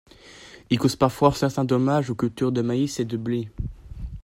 Il 0.71 0.79
cause 0.79 0.95
parfois 0.95 1.31
certains 1.31 1.63
dommages 1.63 2.09
aux 2.09 2.15
cultures 2.15 2.51
de 2.51 2.63
maïs 2.63 2.99
et 2.99 3.05
de 3.05 3.17
blé. 3.17 3.51